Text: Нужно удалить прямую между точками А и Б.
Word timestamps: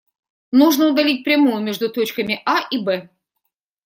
Нужно 0.51 0.87
удалить 0.87 1.23
прямую 1.23 1.61
между 1.61 1.87
точками 1.89 2.41
А 2.43 2.67
и 2.71 2.79
Б. 2.79 3.09